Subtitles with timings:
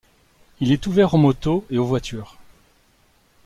[0.61, 2.39] Il est ouvert aux motos et aux voitures.